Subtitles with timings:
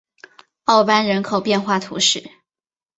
[0.63, 2.31] 奥班人口变化图示